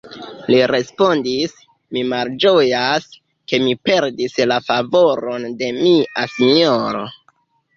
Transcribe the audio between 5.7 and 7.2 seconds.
mia sinjoro.